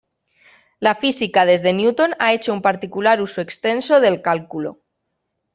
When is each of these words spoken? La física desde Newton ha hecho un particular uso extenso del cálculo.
La 0.79 0.95
física 0.95 1.45
desde 1.45 1.73
Newton 1.73 2.15
ha 2.17 2.33
hecho 2.33 2.53
un 2.53 2.63
particular 2.63 3.21
uso 3.21 3.39
extenso 3.39 3.99
del 3.99 4.23
cálculo. 4.23 4.79